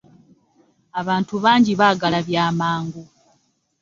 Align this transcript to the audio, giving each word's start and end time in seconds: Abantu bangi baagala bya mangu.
Abantu 0.99 1.33
bangi 1.43 1.71
baagala 1.79 2.19
bya 2.27 2.45
mangu. 2.59 3.03